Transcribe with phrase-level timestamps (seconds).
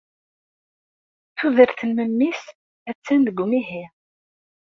[1.37, 2.41] Tudert n memmi-s
[2.89, 3.85] attan deg umihi.